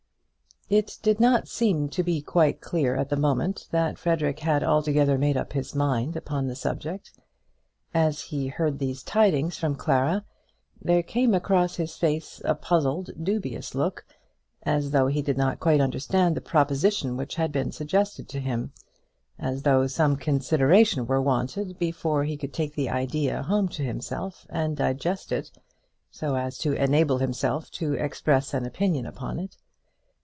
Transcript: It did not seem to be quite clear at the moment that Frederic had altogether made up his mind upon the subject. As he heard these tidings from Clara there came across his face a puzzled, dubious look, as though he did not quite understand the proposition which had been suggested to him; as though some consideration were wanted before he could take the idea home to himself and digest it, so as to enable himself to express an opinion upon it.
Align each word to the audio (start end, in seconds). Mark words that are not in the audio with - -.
It 0.73 0.99
did 1.03 1.19
not 1.19 1.49
seem 1.49 1.89
to 1.89 2.01
be 2.01 2.21
quite 2.21 2.61
clear 2.61 2.95
at 2.95 3.09
the 3.09 3.17
moment 3.17 3.67
that 3.71 3.97
Frederic 3.97 4.39
had 4.39 4.63
altogether 4.63 5.17
made 5.17 5.35
up 5.35 5.51
his 5.51 5.75
mind 5.75 6.15
upon 6.15 6.47
the 6.47 6.55
subject. 6.55 7.11
As 7.93 8.21
he 8.21 8.47
heard 8.47 8.79
these 8.79 9.03
tidings 9.03 9.57
from 9.57 9.75
Clara 9.75 10.23
there 10.81 11.03
came 11.03 11.33
across 11.33 11.75
his 11.75 11.97
face 11.97 12.41
a 12.45 12.55
puzzled, 12.55 13.09
dubious 13.21 13.75
look, 13.75 14.05
as 14.63 14.91
though 14.91 15.07
he 15.07 15.21
did 15.21 15.37
not 15.37 15.59
quite 15.59 15.81
understand 15.81 16.37
the 16.37 16.39
proposition 16.39 17.17
which 17.17 17.35
had 17.35 17.51
been 17.51 17.73
suggested 17.73 18.29
to 18.29 18.39
him; 18.39 18.71
as 19.37 19.63
though 19.63 19.87
some 19.87 20.15
consideration 20.15 21.05
were 21.05 21.21
wanted 21.21 21.77
before 21.79 22.23
he 22.23 22.37
could 22.37 22.53
take 22.53 22.75
the 22.75 22.89
idea 22.89 23.43
home 23.43 23.67
to 23.67 23.83
himself 23.83 24.47
and 24.49 24.77
digest 24.77 25.33
it, 25.33 25.51
so 26.11 26.35
as 26.37 26.57
to 26.57 26.71
enable 26.81 27.17
himself 27.17 27.69
to 27.71 27.93
express 27.95 28.53
an 28.53 28.65
opinion 28.65 29.05
upon 29.05 29.37
it. 29.37 29.57